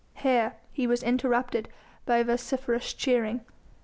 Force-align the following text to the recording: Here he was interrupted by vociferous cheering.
Here 0.15 0.55
he 0.71 0.87
was 0.87 1.03
interrupted 1.03 1.69
by 2.07 2.23
vociferous 2.23 2.91
cheering. 2.91 3.41